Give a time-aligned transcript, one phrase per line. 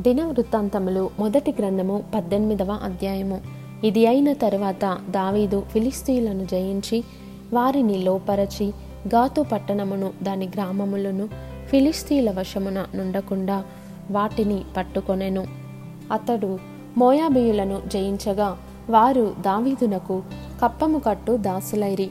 [0.00, 3.40] దిన వృత్తాంతములు మొదటి గ్రంథము పద్దెనిమిదవ అధ్యాయము.
[3.84, 7.04] ఇది అయిన తరువాత దావీదు ఫిలిస్తీయులను జయించి
[7.52, 8.66] వారిని లోపరచి
[9.14, 11.28] గాతు పట్టణమును దాని గ్రామములను
[11.68, 13.64] ఫిలిస్తీయుల వశమున నుండకుండా
[14.10, 15.46] వాటిని పట్టుకొనెను.
[16.12, 16.58] అతడు
[16.98, 18.58] మోయాబియులను జయించగా
[18.90, 20.22] వారు దావీదునకు
[20.62, 22.10] కప్పము కట్టు దాసులైరి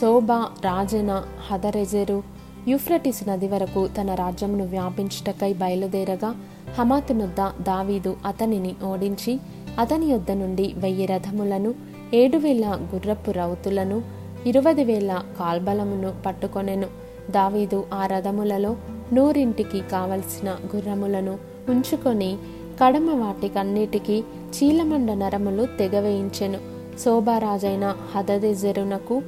[0.00, 0.32] శోభ
[0.64, 2.22] రాజన హదరెజెరు
[2.68, 6.34] యూఫ్రటిస్ నది వరకు తన రాజ్యమును వ్యాపించుటకై బయలుదేరగా
[6.78, 9.40] హమాతునుద్ద దావీదు అతనిని ఓడించి
[9.78, 11.74] అతని యొద్ద నుండి వెయ్యి రథములను
[12.14, 14.02] ఏడు వేల గుర్రపు రౌతులను
[14.46, 16.86] ఇరవై వేల కాల్బలమును పట్టుకొనెను.
[17.30, 18.76] దావీదు ఆ రథములలో
[19.12, 21.38] నూరింటికి కావలసిన గుర్రములను
[21.68, 22.36] ఉంచుకొని
[22.84, 26.58] కడమ వాటికన్నిటికీ చీలమండ నరములు తెగవేయించెను
[27.04, 29.22] శోభారాజైన హదదెజెరునకు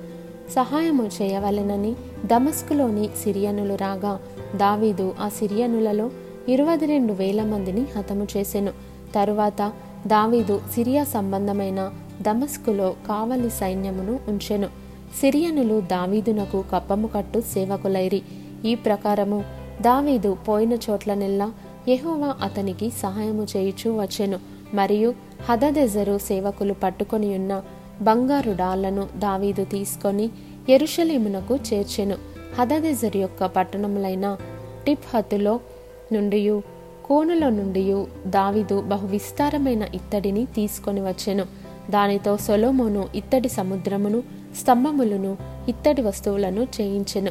[0.54, 1.94] సహాయము చేయవలెనని
[2.26, 4.20] దమస్కులోని సిరియనులు రాగా
[4.56, 6.10] దావీదు ఆ సిరియనులలో
[6.48, 8.72] ఇరవై రెండు వేల మందిని హతము చేసెను.
[9.14, 9.72] తరువాత
[10.06, 14.66] దావీదు సిరియా సంబంధమైన దమస్కులో కావలి సైన్యమును ఉంచెను.
[15.20, 18.22] సిరియనులు దావీదునకు కప్పము కట్టు సేవకులైరి.
[18.64, 19.44] ఈ ప్రకారము
[19.80, 21.52] దావీదు పోయిన చోట్లనెల్లా
[21.88, 24.38] యహోవా అతనికి సహాయము చేయుచూ వచ్చెను.
[24.74, 25.14] మరియు
[25.48, 27.62] హదదెజరు సేవకులు పట్టుకొని ఉన్న
[28.02, 30.30] బంగారు డాళ్ళను దావీదు తీసుకొని
[30.68, 32.16] ఎరుషలేమునకు చేర్చెను.
[32.58, 34.36] హదదెజర్ యొక్క పట్టణములైన
[34.86, 35.60] టిప్హతులో
[36.12, 36.60] నుండి
[37.04, 41.44] కోనుల నుండి దావీదు బహు విస్తారమైన ఇత్తడిని తీసుకొని వచ్చెను.
[41.90, 44.22] దానితో సొలోమోను ఇత్తడి సముద్రమును
[44.60, 45.36] స్తంభములను
[45.68, 47.30] ఇత్తడి వస్తువులను చేయించెను.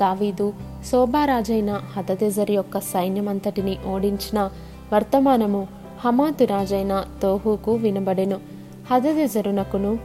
[0.00, 0.52] దావీదు
[0.92, 4.50] శోభారాజైన హతదెజర్ యొక్క సైన్యమంతటిని ఓడించిన
[4.92, 5.68] వర్తమానము
[6.00, 8.40] హమాతు రాజైన తోహుకు వినబడెను.
[8.90, 9.98] హదదెజరునకును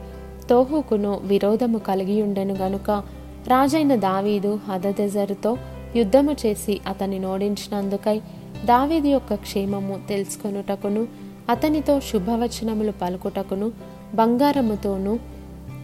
[0.50, 2.90] తోహుకును విరోధము కలిగి ఉండెను గనుక
[3.48, 5.56] రాజైన దావీదు హదదెజరుతో
[5.96, 8.18] యుద్ధము చేసి అతని ఓడించినందుకై
[8.64, 11.06] దావీదు యొక్క క్షేమము తెలుసుకొనుటకును
[11.50, 13.72] అతనితో శుభవచనములు పలుకుటకును
[14.14, 15.18] బంగారముతోనూ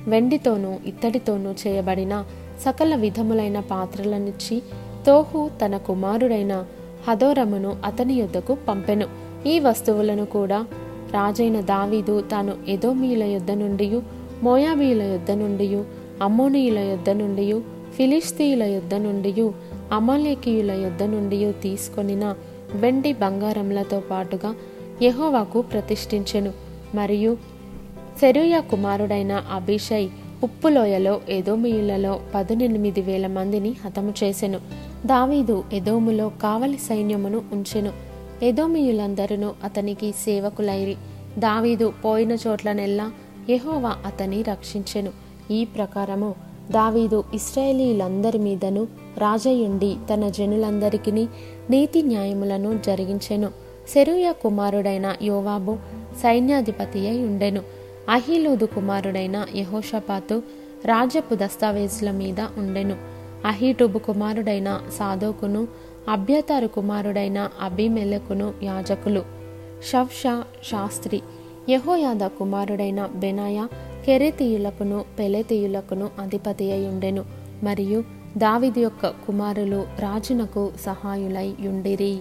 [0.09, 2.25] వెండితోనూ ఇత్తడితోనూ చేయబడిన
[2.61, 4.63] సకల విధములైన పాత్రలనిచ్చి
[5.07, 6.65] తోహు తన కుమారుడైన
[7.09, 9.07] హదోరమును అతని యుద్ధకు పంపెను.
[9.47, 10.67] ఈ వస్తువులను కూడా
[11.13, 14.01] రాజైన దావీదు తాను ఎదోమీయుల యుద్ధ నుండి
[14.43, 15.83] మోయాబీయుల యుద్ధ నుండి
[16.23, 17.61] అమ్మోనీయుల యుద్ధ నుండి
[17.97, 19.51] ఫిలిస్తీయుల యుద్ధ నుండి
[19.93, 22.35] అమలేకీయుల యుద్ధ నుండి తీసుకొనిన
[22.75, 24.55] వెండి బంగారములతో పాటుగా
[25.03, 26.53] యెహోవాకు ప్రతిష్ఠించెను.
[26.95, 27.37] మరియు
[28.21, 30.09] సెరూయా కుమారుడైన అభిషయ్
[30.45, 34.59] ఉప్పులోయలో ఎదోమియులలో పదునెనిమిది వేల మందిని హతము చేసెను.
[35.07, 37.93] దావీదు ఎదోములో కావలి సైన్యమును ఉంచెను.
[38.43, 40.97] ఎదోమియులందరూ అతనికి సేవకులైరి.
[41.39, 43.13] దావీదు పోయిన చోట్లనెల్లా
[43.51, 45.11] యహోవా అతని రక్షించెను.
[45.51, 46.35] ఈ ప్రకారము
[46.71, 48.89] దావీదు ఇస్రాయేలీలందరి మీదను
[49.19, 51.11] రాజయుండి తన జనులందరికీ
[51.71, 53.51] నీతి న్యాయములను జరిగించెను.
[53.89, 55.77] సెరూయ కుమారుడైన యోవాబు
[56.23, 57.61] సైన్యాధిపతి అయి ఉండెను.
[58.09, 60.43] అహీలూదు కుమారుడైన యహోషపాతు
[60.85, 62.97] రాజ్యపు దస్తావేజుల మీద ఉండెను.
[63.47, 65.69] అహీటుబు కుమారుడైన సాధోకును
[66.09, 69.23] అభ్యతారు కుమారుడైన అభిమెలకును యాజకులు.
[69.91, 71.23] షవ్షా శాస్త్రి.
[71.71, 73.67] యహోయాద కుమారుడైన బెనాయ
[74.05, 77.25] కెరెతీయులకును పెలెతీయులకును అధిపతి అయి ఉండెను.
[77.63, 78.05] మరియు
[78.37, 82.19] దావిది యొక్క కుమారులు రాజునకు సహాయులై యుండిరి